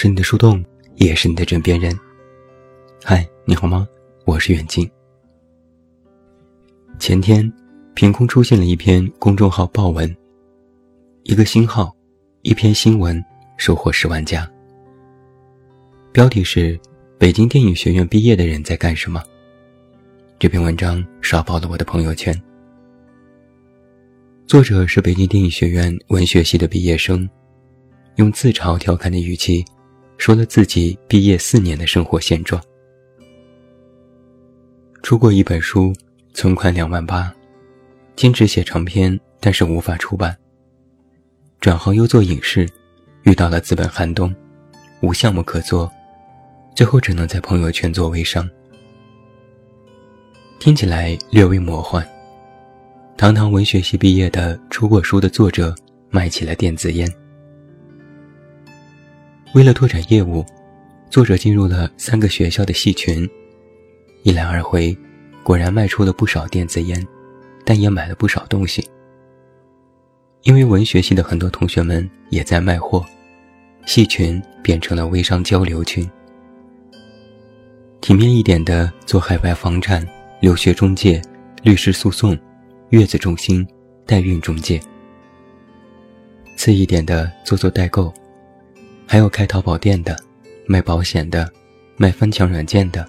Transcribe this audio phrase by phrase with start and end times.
[0.00, 1.92] 是你的树洞，也是你的枕边人。
[3.02, 3.84] 嗨，你好吗？
[4.26, 4.88] 我是远近。
[7.00, 7.52] 前天，
[7.96, 10.16] 凭空出现了一篇公众号爆文，
[11.24, 11.92] 一个新号，
[12.42, 13.20] 一篇新闻，
[13.56, 14.48] 收获十万加。
[16.12, 16.78] 标题是
[17.18, 19.20] “北京电影学院毕业的人在干什么”。
[20.38, 22.32] 这篇文章刷爆了我的朋友圈。
[24.46, 27.28] 作者是北京电影学院文学系的毕业生。
[28.14, 29.64] 用自嘲调侃的语气，
[30.18, 32.62] 说了自己毕业四年的生活现状。
[35.02, 35.92] 出过一本书，
[36.34, 37.32] 存款两万八，
[38.16, 40.36] 坚持写长篇，但是无法出版。
[41.60, 42.68] 转行又做影视，
[43.22, 44.34] 遇到了资本寒冬，
[45.00, 45.90] 无项目可做，
[46.74, 48.48] 最后只能在朋友圈做微商。
[50.58, 52.06] 听起来略微魔幻。
[53.16, 55.74] 堂堂文学系毕业的出过书的作者，
[56.10, 57.08] 卖起了电子烟。
[59.54, 60.44] 为了拓展业务，
[61.08, 63.28] 作者进入了三个学校的系群，
[64.22, 64.96] 一来二回，
[65.42, 67.06] 果然卖出了不少电子烟，
[67.64, 68.86] 但也买了不少东西。
[70.42, 73.04] 因为文学系的很多同学们也在卖货，
[73.86, 76.08] 系群变成了微商交流群。
[78.02, 80.06] 体面一点的做海外房产、
[80.40, 81.22] 留学中介、
[81.62, 82.38] 律师诉讼、
[82.90, 83.66] 月子中心、
[84.04, 84.78] 代孕中介；
[86.54, 88.12] 次一点的做做代购。
[89.10, 90.14] 还有开淘宝店的，
[90.66, 91.50] 卖保险的，
[91.96, 93.08] 卖翻墙软件的，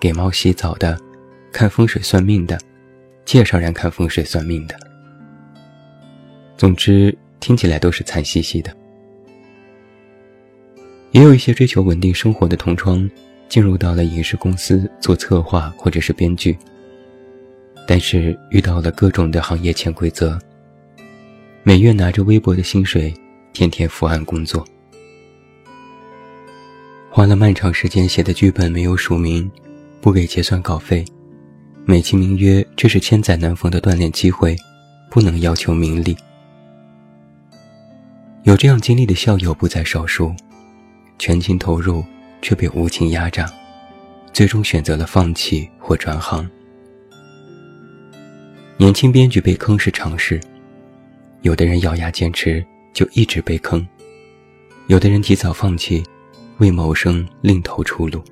[0.00, 0.98] 给猫洗澡的，
[1.52, 2.58] 看风水算命的，
[3.24, 4.76] 介绍人看风水算命的。
[6.56, 8.76] 总之，听起来都是惨兮兮的。
[11.12, 13.08] 也有一些追求稳定生活的同窗，
[13.48, 16.58] 进入到了影视公司做策划或者是编剧，
[17.86, 20.36] 但是遇到了各种的行业潜规则，
[21.62, 23.14] 每月拿着微薄的薪水，
[23.52, 24.66] 天天伏案工作。
[27.16, 29.50] 花了漫长时间写的剧本没有署名，
[30.02, 31.02] 不给结算稿费，
[31.86, 34.54] 美其名曰这是千载难逢的锻炼机会，
[35.10, 36.14] 不能要求名利。
[38.42, 40.34] 有这样经历的校友不在少数，
[41.18, 42.04] 全情投入
[42.42, 43.50] 却被无情压榨，
[44.30, 46.46] 最终选择了放弃或转行。
[48.76, 50.38] 年轻编剧被坑是常事，
[51.40, 52.62] 有的人咬牙坚持
[52.92, 53.88] 就一直被坑，
[54.88, 56.04] 有的人提早放弃。
[56.58, 58.22] 为谋生另投出路，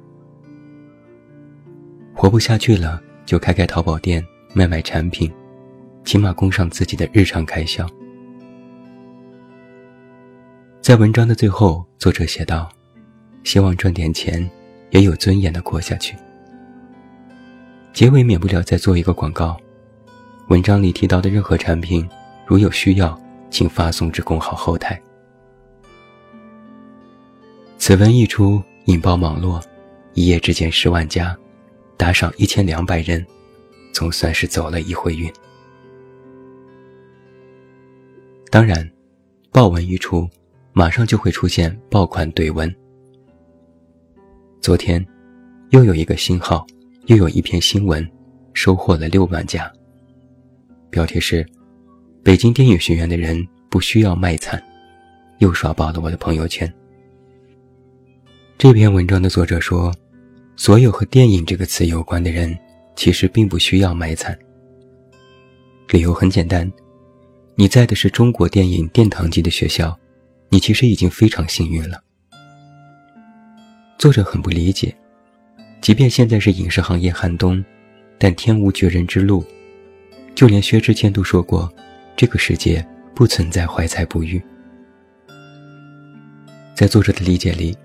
[2.14, 5.30] 活不下去了就开开淘宝店卖卖产品，
[6.04, 7.86] 起码供上自己的日常开销。
[10.80, 12.70] 在文章的最后，作者写道
[13.44, 14.48] ：“希望赚点钱，
[14.90, 16.16] 也有尊严的过下去。”
[17.92, 19.56] 结尾免不了再做一个广告，
[20.48, 22.08] 文章里提到的任何产品，
[22.46, 23.18] 如有需要，
[23.50, 24.98] 请发送至公号后台。
[27.86, 29.62] 此文一出，引爆网络，
[30.14, 31.36] 一夜之间十万加，
[31.98, 33.22] 打赏一千两百人，
[33.92, 35.30] 总算是走了一回运。
[38.50, 38.90] 当然，
[39.52, 40.26] 爆文一出，
[40.72, 42.74] 马上就会出现爆款怼文。
[44.62, 45.06] 昨天，
[45.68, 46.66] 又有一个新号，
[47.04, 48.10] 又有一篇新闻，
[48.54, 49.70] 收获了六万加。
[50.88, 51.46] 标题是：
[52.22, 54.64] 北京电影学院的人不需要卖惨，
[55.36, 56.74] 又刷爆了我的朋友圈。
[58.64, 59.94] 这篇文章的作者说
[60.56, 62.58] ：“所有和电影这个词有关的人，
[62.96, 64.34] 其实并不需要卖惨。
[65.90, 66.72] 理由很简单，
[67.56, 69.94] 你在的是中国电影殿堂级的学校，
[70.48, 72.02] 你其实已经非常幸运了。”
[74.00, 74.96] 作者很不理解，
[75.82, 77.62] 即便现在是影视行业寒冬，
[78.16, 79.44] 但天无绝人之路，
[80.34, 81.70] 就连薛之谦都说过
[82.16, 82.82] ：“这个世界
[83.14, 84.42] 不存在怀才不遇。”
[86.74, 87.76] 在作者的理解里。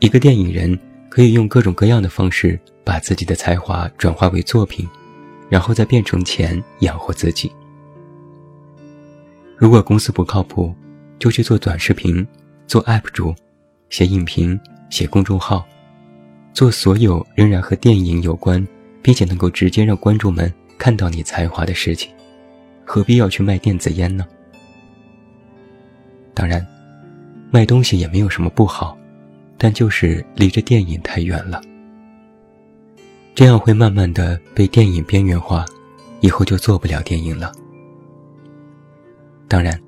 [0.00, 0.78] 一个电影人
[1.08, 4.86] 可以用各种各样的方式把自己的才华转化为作品，
[5.48, 7.50] 然后再变成钱养活自己。
[9.56, 10.74] 如果公司不靠谱，
[11.18, 12.26] 就去做短视频，
[12.66, 13.34] 做 UP 主，
[13.88, 14.58] 写影评，
[14.90, 15.64] 写公众号，
[16.52, 18.66] 做所有仍然和电影有关，
[19.00, 22.10] 并且能够直接让观众们看到你才华的事情，
[22.84, 24.26] 何必要去卖电子烟呢？
[26.34, 26.66] 当然，
[27.50, 28.98] 卖东西也没有什么不好。
[29.56, 31.62] 但就是离着电影太远了，
[33.34, 35.64] 这样会慢慢的被电影边缘化，
[36.20, 37.52] 以后就做不了电影了。
[39.48, 39.80] 当然，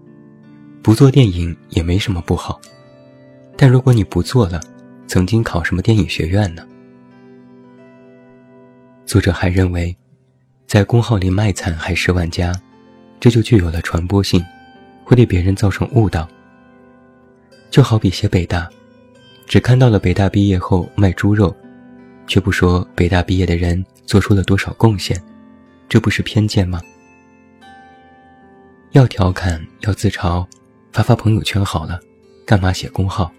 [0.83, 2.61] 不做电影也没什么不好，
[3.57, 4.61] 但如果你不做了，
[5.07, 6.67] 曾经考什么电影学院呢？
[9.05, 9.97] 作者还认为，
[10.67, 12.53] 在公号里卖惨还十万加，
[13.21, 14.45] 这就具有了传播性，
[15.05, 16.29] 会对别人造成误导。
[17.71, 18.69] 就好比写北大。
[19.47, 21.55] 只看到了北大毕业后卖猪肉，
[22.27, 25.21] 却不说北大毕业的人做出了多少贡献，
[25.89, 26.81] 这不是偏见吗？
[28.91, 30.45] 要调侃，要自嘲，
[30.93, 32.01] 发发朋友圈好了，
[32.45, 33.31] 干嘛写公号？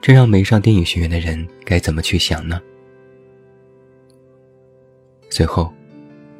[0.00, 2.60] 这让没上电影学院的人该怎么去想呢？
[5.30, 5.72] 随后，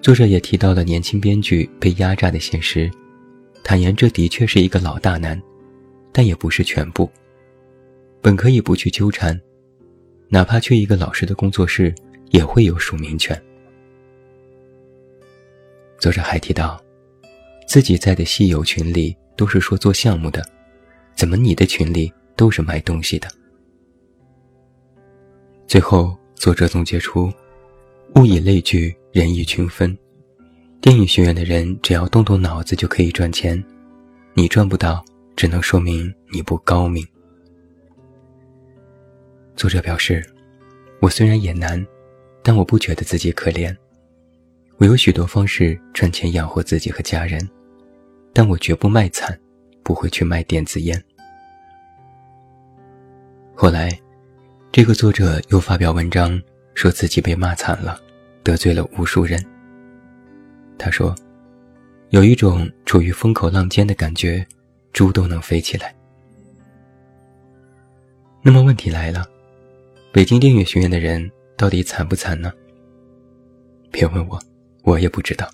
[0.00, 2.90] 作者也提到了年轻编剧被压榨的现实，
[3.62, 5.40] 坦言这的确是一个老大难，
[6.11, 7.08] 但也不是全部。
[8.22, 9.38] 本可以不去纠缠，
[10.28, 11.92] 哪怕去一个老师的工作室，
[12.30, 13.40] 也会有署名权。
[15.98, 16.80] 作者还提到。
[17.64, 20.44] 自己在的戏友群里都是说做项目的，
[21.16, 23.26] 怎么你的群里都是卖东西的？
[25.66, 27.32] 最后，作者总结出：
[28.16, 29.96] 物以类聚，人以群分。
[30.82, 33.62] 电影学院的人只要动动脑子就可以赚钱，
[34.34, 35.02] 你赚不到，
[35.34, 37.06] 只能说明你不高明。
[39.56, 40.25] 作者表示：
[41.00, 41.84] 我虽然也难，
[42.43, 43.76] 但我不觉得自己可怜。
[44.78, 47.49] 我有许多方式赚钱养活自己和家人。
[48.34, 49.38] 但我绝不卖惨，
[49.82, 51.04] 不会去卖电子烟。
[53.54, 53.90] 后来，
[54.72, 56.40] 这个作者又发表文章，
[56.72, 58.00] 说自己被骂惨了，
[58.43, 59.38] 得罪了无数人。
[60.78, 61.14] 他说
[62.08, 64.46] ：“有一种处于风口浪尖的感觉，
[64.94, 65.94] 猪都能飞起来。”
[68.43, 69.28] 那么问题来了，
[70.12, 72.53] 北京电影学院的人到底惨不惨呢？
[73.91, 74.38] 别问我，
[74.82, 75.49] 我也不知道。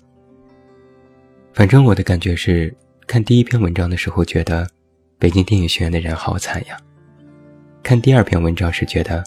[1.53, 2.75] 反正我的感觉是，
[3.07, 4.67] 看第一篇文章的时候觉得，
[5.17, 6.75] 北京电影学院的人好惨呀；
[7.81, 9.23] 看第二篇文章时觉得，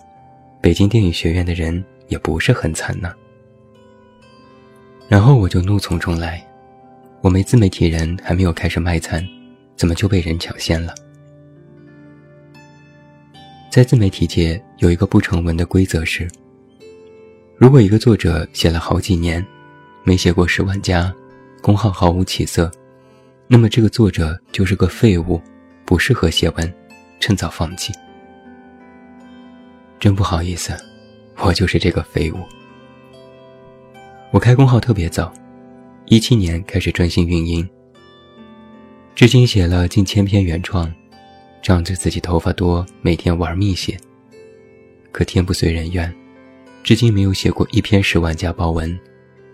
[0.60, 3.10] 北京电影学院的人也不是很惨呢。
[5.08, 6.46] 然后我就怒从中来，
[7.22, 9.26] 我没自媒体人还没有开始卖惨，
[9.76, 10.94] 怎么就被人抢先了？
[13.72, 16.28] 在自媒体界有一个不成文的规则是：
[17.56, 19.42] 如果一个作者写了好几年，
[20.04, 21.10] 没写过十万加。
[21.62, 22.70] 公号毫无起色，
[23.48, 25.40] 那么这个作者就是个废物，
[25.86, 26.74] 不适合写文，
[27.18, 27.94] 趁早放弃。
[29.98, 30.76] 真不好意思，
[31.38, 32.36] 我就是这个废物。
[34.32, 35.32] 我开工号特别早，
[36.04, 37.66] 一七年开始专心运营，
[39.14, 40.92] 至今写了近千篇原创，
[41.62, 43.96] 仗着自己头发多，每天玩命写。
[45.12, 46.12] 可天不遂人愿，
[46.82, 48.98] 至今没有写过一篇十万加爆文，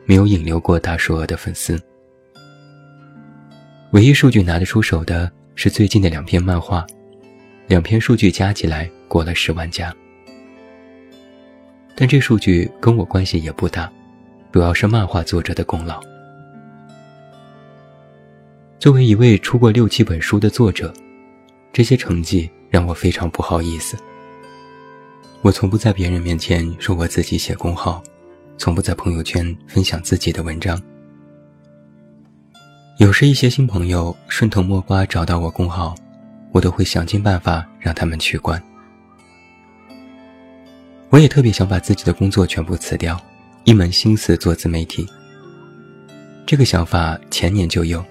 [0.07, 1.79] 没有引流过大数额的粉丝。
[3.93, 6.87] 唯一数据拿得出手的是最近的两篇漫画，
[7.67, 9.95] 两篇数据加起来过了十万加。
[11.95, 13.93] 但这数据跟我关系也不大，
[14.51, 16.01] 主要是漫画作者的功劳。
[18.79, 20.95] 作为一位出过六七本书的作者，
[21.73, 23.97] 这些成绩让我非常不好意思。
[25.43, 28.03] 我从不在别人面前说我自己写公号，
[28.57, 30.81] 从不在朋友圈分享自己的文章。
[32.99, 35.95] 有时一些新朋友顺藤摸瓜找到我公号，
[36.51, 38.61] 我都会想尽办法让他们取关。
[41.11, 43.19] 我也特别想把自己的工作全部辞掉，
[43.63, 45.07] 一门心思做自媒体。
[46.45, 48.05] 这个想法前年就有，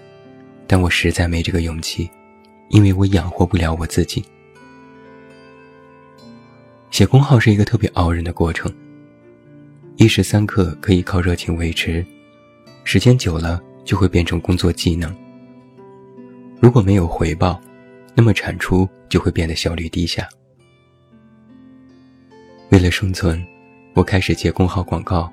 [0.66, 2.10] 但我实在没这个勇气，
[2.70, 4.24] 因为我养活不了我自己。
[6.92, 8.74] 写公号是一个特别熬人的过程，
[9.96, 12.06] 一时三刻可以靠热情维持，
[12.84, 13.62] 时间久了。
[13.88, 15.16] 就会变成工作技能。
[16.60, 17.58] 如果没有回报，
[18.14, 20.28] 那么产出就会变得效率低下。
[22.70, 23.42] 为了生存，
[23.94, 25.32] 我开始接公号广告，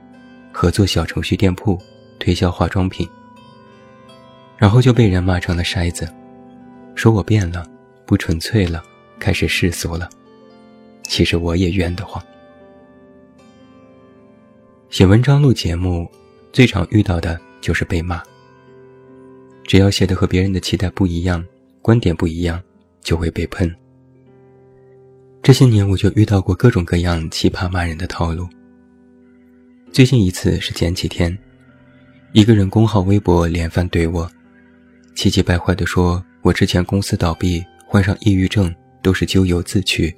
[0.53, 1.77] 合作小程序店铺，
[2.21, 3.09] 推销化妆品。
[4.57, 6.09] 然后就被人骂成了筛子，
[6.95, 7.67] 说我变了，
[8.07, 8.83] 不纯粹了，
[9.19, 10.09] 开始世俗了。
[11.05, 12.25] 其实我也冤得慌。
[14.89, 16.11] 写文章、录节目，
[16.53, 18.23] 最常遇到的就是被骂。
[19.65, 21.45] 只要写的和别人的期待不一样，
[21.83, 22.63] 观点不一样，
[23.03, 23.75] 就会被喷。
[25.43, 28.49] 这些年我就遇到过各种各样奇葩骂人的套路。
[29.93, 31.37] 最近一次是前几天，
[32.33, 34.31] 一个人公号微博连番怼我，
[35.15, 38.73] 气急败坏地说我之前公司倒闭，患上抑郁症
[39.03, 40.15] 都是咎由自取，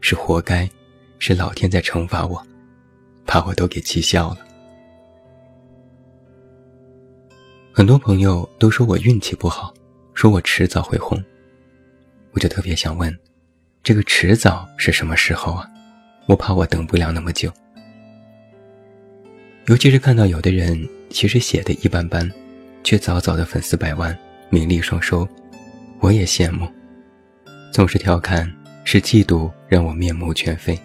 [0.00, 0.68] 是活该，
[1.20, 2.44] 是老天在惩罚我，
[3.24, 4.38] 把我都给气笑了。
[7.72, 9.72] 很多朋友都说我运气不好，
[10.14, 11.16] 说我迟早会红，
[12.32, 13.16] 我就特别想问，
[13.84, 15.70] 这个迟早是什么时候啊？
[16.26, 17.52] 我怕我等不了那么久。
[19.66, 20.76] 尤其是看到有的人
[21.08, 22.28] 其实写的一般般，
[22.82, 24.18] 却早早的粉丝百万，
[24.50, 25.24] 名利双收，
[26.00, 26.68] 我也羡慕。
[27.72, 28.50] 总是调侃
[28.84, 30.78] 是嫉妒让我面目全非。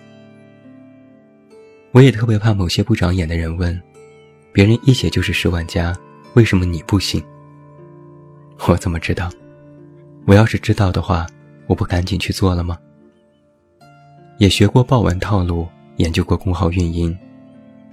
[1.92, 3.80] 我也特别怕某些不长眼的人问
[4.52, 5.96] ：“别人一写就是十万加，
[6.34, 7.24] 为什么你不行？”
[8.68, 9.30] 我怎么知道？
[10.26, 11.28] 我要是知道的话，
[11.68, 12.78] 我不赶紧去做了吗？
[14.40, 15.68] 也学过报文套路，
[15.98, 17.16] 研究过公号运营，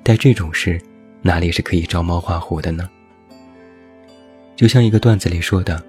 [0.02, 0.80] 但这种事，
[1.22, 2.88] 哪里是可以照猫画虎的呢？
[4.56, 5.82] 就像一个段子里说的：“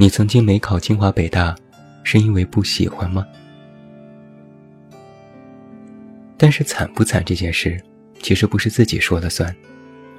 [0.00, 1.56] 你曾经没考清华北大，
[2.04, 3.26] 是因为不喜欢吗？”
[6.38, 7.82] 但是惨不惨这件事，
[8.22, 9.52] 其实不是自己说了算，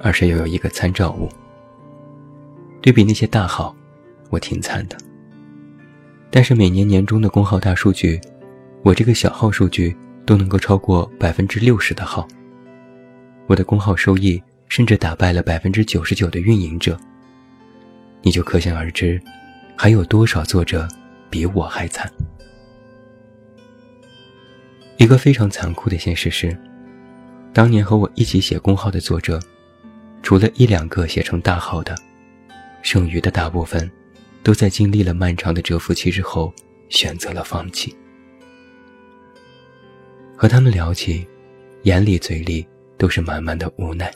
[0.02, 1.30] 而是要有一个参照物。
[2.82, 3.74] 对比那些大号，
[4.28, 4.98] 我挺惨的。
[6.30, 8.20] 但是每年年终的公号大数据，
[8.82, 9.96] 我这个小号数据
[10.26, 12.28] 都能够超过百分之六十的号。
[13.46, 17.00] 我的公号收益甚至打败了百分之九十九的运营者。
[18.20, 19.18] 你就可想而知，
[19.82, 20.86] 还有多少作者
[21.30, 22.12] 比我还惨。
[24.98, 26.54] 一个非常残酷的现实是，
[27.54, 29.40] 当年和我一起写公号的作者，
[30.22, 31.96] 除了一两个写成大号的，
[32.82, 33.90] 剩余的大部分，
[34.42, 36.52] 都在经历了漫长的蛰伏期之后，
[36.90, 37.96] 选择了放弃。
[40.36, 41.26] 和他们聊起，
[41.84, 42.68] 眼里嘴里
[42.98, 44.12] 都是满满的无奈。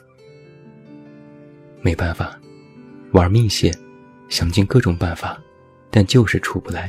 [1.81, 2.39] 没办法，
[3.13, 3.75] 玩命写，
[4.29, 5.41] 想尽各种办法，
[5.95, 6.89] 但就是出不来。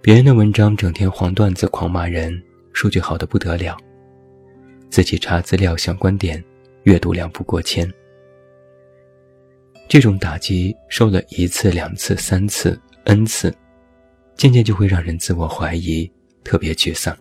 [0.00, 2.40] 别人的文章整天黄段子狂骂人，
[2.72, 3.76] 数据好的不得了。
[4.90, 6.40] 自己查资料想观点，
[6.84, 7.92] 阅读量不过千。
[9.88, 13.52] 这种打击受了一次、两次、三次、n 次，
[14.36, 16.08] 渐渐就会让人自我怀疑，
[16.44, 17.16] 特别沮丧。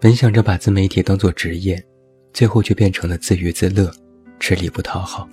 [0.00, 1.84] 本想着把自媒体当做职业，
[2.32, 3.92] 最后却变成了自娱自乐，
[4.38, 5.28] 吃力不讨好。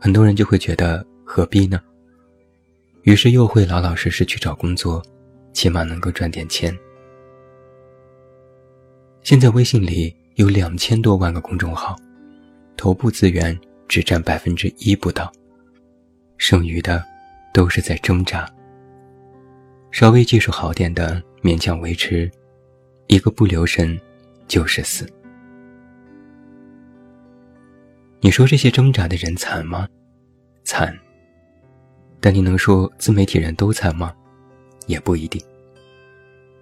[0.00, 1.80] 很多人就会觉得何必呢？
[3.02, 5.02] 于是又会老老实实去找工作，
[5.52, 6.76] 起码能够赚点钱。
[9.22, 11.96] 现在微信里有两千多万个公众号，
[12.76, 15.32] 头部资源只占百分之一不到，
[16.36, 17.02] 剩余的
[17.52, 18.48] 都是在挣扎。
[19.90, 22.30] 稍微技术好点的勉强维持，
[23.06, 23.98] 一个不留神
[24.46, 25.10] 就是死。
[28.20, 29.88] 你说这些挣扎的人惨吗？
[30.64, 30.96] 惨。
[32.20, 34.12] 但你能说自媒体人都惨吗？
[34.86, 35.40] 也不一定。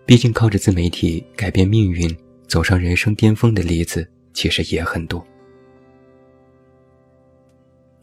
[0.04, 2.14] 毕竟靠着自媒体改变命运、
[2.46, 5.26] 走上人生巅峰的例子其实也很多。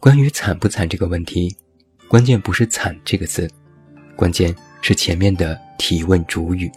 [0.00, 1.56] 关于惨不惨这个问题，
[2.08, 3.48] 关键不是“惨”这个字，
[4.16, 6.70] 关键是前面的提问主语。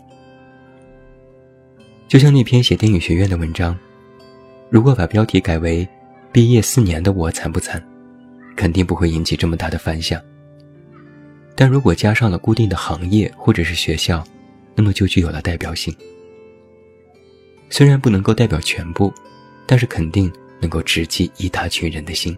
[2.07, 3.77] 就像那篇写电影学院的文章，
[4.69, 5.85] 如果把标题改为
[6.31, 7.83] “毕业四年的我惨不惨”，
[8.55, 10.21] 肯定不会引起这么大的反响。
[11.55, 14.23] 但如果加上了固定的行业或者是学校，
[14.75, 15.95] 那么就具有了代表性。
[17.69, 19.11] 虽然不能够代表全部，
[19.65, 22.37] 但是肯定能够直击一大群人的心。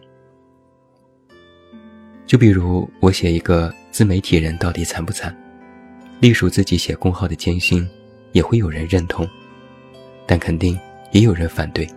[2.26, 5.36] 就比如我写一个自媒体人到底惨不惨，
[6.20, 7.88] 隶属自己写公号的艰辛，
[8.32, 9.28] 也会有人认同，
[10.26, 10.80] 但肯定
[11.12, 11.88] 也有人反对。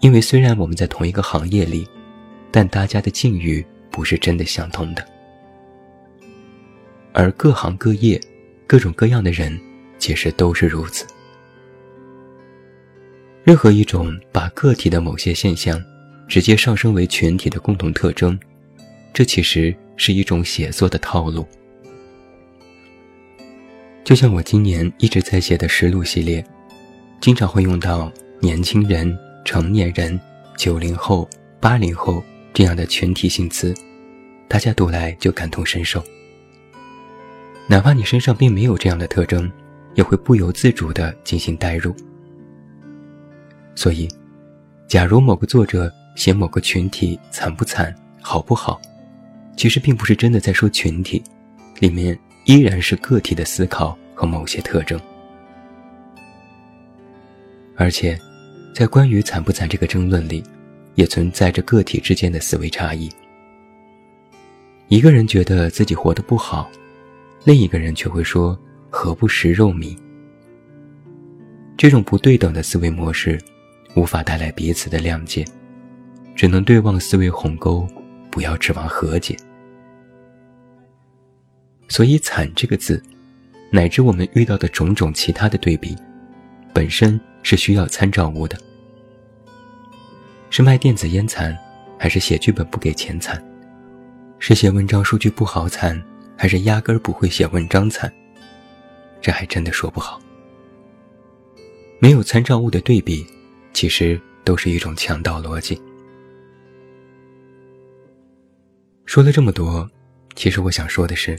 [0.00, 1.86] 因为虽然我们在同一个行业里，
[2.50, 5.06] 但大家的境遇不是真的相同的。
[7.12, 8.20] 而各行各业、
[8.66, 9.58] 各种各样的人，
[9.98, 11.06] 其实都是如此。
[13.42, 15.82] 任何一种把个体的某些现象
[16.28, 18.38] 直接上升为群体的共同特征，
[19.14, 21.46] 这其实是一种写作的套路。
[24.04, 26.44] 就像我今年一直在写的实录系列，
[27.20, 30.20] 经常会用到年轻人、成年人、
[30.56, 31.26] 九零后、
[31.60, 32.20] 八零后
[32.52, 33.72] 这样的群体性词，
[34.48, 36.02] 大家读来就感同身受。
[37.68, 39.48] 哪怕你身上并没有这样的特征，
[39.94, 41.94] 也会不由自主地进行代入。
[43.76, 44.08] 所以，
[44.88, 48.82] 假如某个作者写某个群体惨不惨、好不好，
[49.56, 51.22] 其实并不是真的在说群体，
[51.78, 55.00] 里面依然是个体的思考和某些特征。
[57.76, 58.18] 而且，
[58.76, 60.44] 在关于惨不惨这个争论里，
[60.96, 63.10] 也存在着个体之间的思维差异。
[64.88, 66.70] 一个人觉得自己活得不好。
[67.44, 68.54] 另一个人却会说
[68.92, 69.96] ：“何不食肉糜？”
[71.74, 73.40] 这种不对等的思维模式，
[73.94, 75.42] 无法带来彼此的谅解，
[76.34, 77.88] 只能对望思维鸿沟，
[78.30, 79.34] 不要指望和解。
[81.88, 83.02] 所以，“惨”这个字，
[83.70, 85.96] 乃至我们遇到的种种其他的对比，
[86.74, 88.54] 本身是需要参照物的。
[90.56, 91.54] 是卖电子烟惨，
[91.98, 93.44] 还是写剧本不给钱惨？
[94.38, 96.02] 是写文章数据不好惨？
[96.34, 98.10] 还是压根儿不会写文章惨？
[99.20, 100.18] 这还真的说不好。
[101.98, 103.26] 没有参照物的对比，
[103.74, 105.78] 其实都是一种强盗逻辑。
[109.04, 109.86] 说了这么多，
[110.36, 111.38] 其实我想说的是，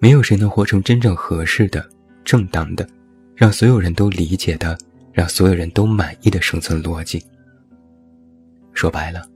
[0.00, 1.88] 没有谁能活成真正合适的、
[2.24, 2.84] 正当的、
[3.36, 4.76] 让所有人都理解的、
[5.12, 7.24] 让所有人都满意的生存逻辑。
[8.78, 9.28] 说白了，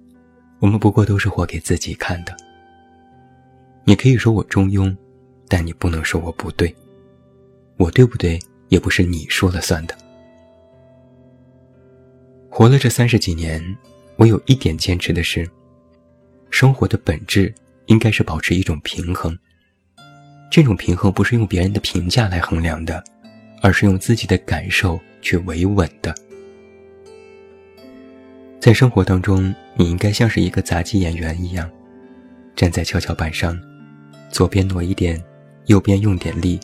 [0.61, 2.33] 我们不过都是活给自己看的。
[3.83, 4.97] 你可以说我中庸，
[5.49, 6.73] 但你不能说我不对。
[7.77, 9.99] 我对不对，也不是你说了算的。
[12.49, 13.61] 活了这三十几年，
[14.15, 15.51] 我有一点坚持的是：
[16.49, 17.53] 生活的本质
[17.87, 19.37] 应该是保持一种平衡。
[20.53, 23.03] 这种平衡不是用别人的评价来衡量的，
[23.61, 26.15] 而是用自己的感受去维稳的。
[28.62, 31.69] 在生活当中，你应该像是一个杂技演员一样，
[32.54, 33.61] 站在跷跷板上，
[34.31, 35.21] 左边挪一点，
[35.66, 36.61] 右边用点力。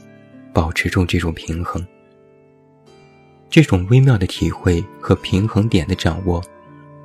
[0.53, 1.85] 保持住这种平衡，
[3.51, 6.41] 这种微妙的体会和平衡点的掌握，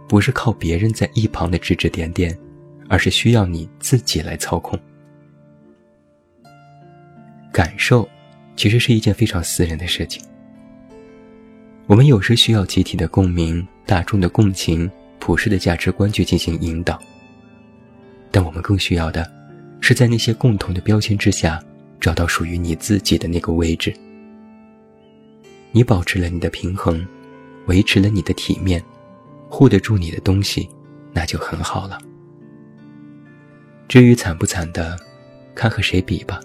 [0.07, 2.35] 不是靠别人在一旁的指指点点，
[2.88, 4.79] 而是需要你自己来操控。
[7.51, 8.07] 感受，
[8.55, 10.23] 其实是一件非常私人的事情。
[11.87, 16.99] 我们有时需要集体的共鸣、大众的共情、普世的价值观去进行引导，
[18.31, 19.29] 但我们更需要的，
[19.81, 21.61] 是在那些共同的标签之下。
[21.99, 23.93] 找到属于你自己的那个位置，
[25.71, 27.07] 你保持了你的平衡，
[27.67, 28.83] 维持了你的体面，
[29.47, 30.67] 护得住你的东西，
[31.13, 31.97] 那就很好了。
[33.87, 34.99] 至于惨不惨的，
[35.55, 36.41] 看和谁比吧。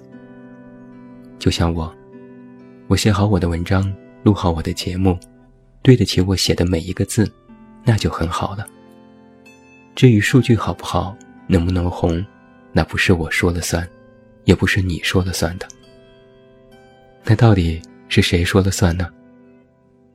[1.40, 1.92] 就像我，
[2.86, 3.92] 我写好我的文章，
[4.22, 5.18] 录好我的节目，
[5.82, 7.30] 对得起我写的每一个字，
[7.84, 8.66] 那就很好了。
[9.94, 11.16] 至于数据好不好，
[11.46, 12.24] 能不能红，
[12.72, 13.88] 那不是我说了算。
[14.44, 15.68] 也不是你说了算的，
[17.22, 19.12] 那到底是谁说了算呢？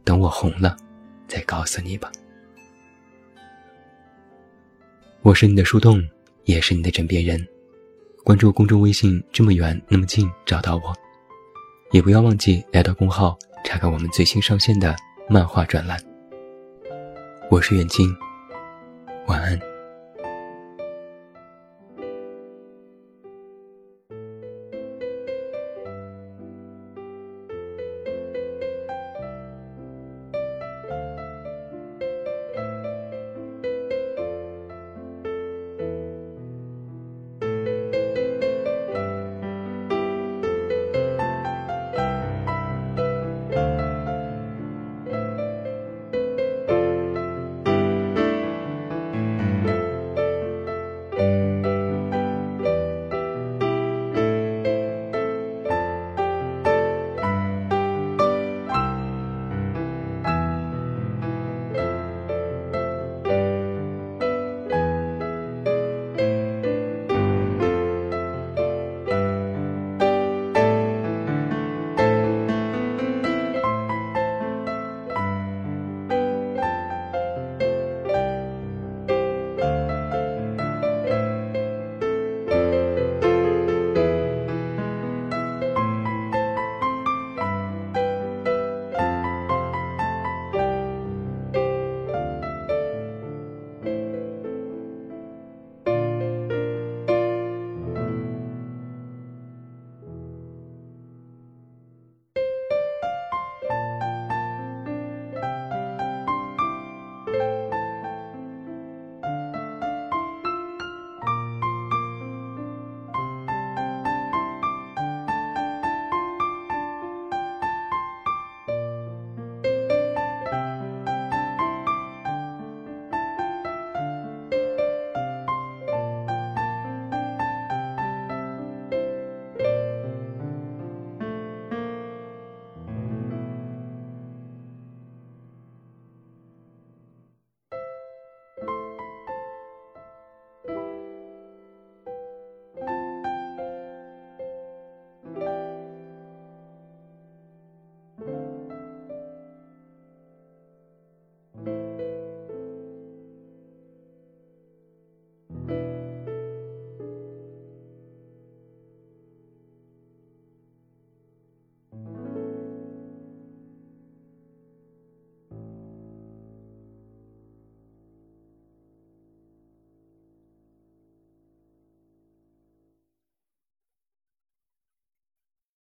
[0.04, 0.76] 等我红了，
[1.28, 2.12] 再告诉你吧。
[5.22, 6.04] 我是你的树洞，
[6.46, 7.48] 也是你的枕边人。
[8.24, 10.92] 关注公众微信，这么远那么近，找到我。
[11.92, 14.96] 也不要忘记来到公号查看我们最新上线的
[15.30, 15.98] 漫画专栏。
[17.50, 18.14] 我是远近，
[19.28, 19.73] 晚安。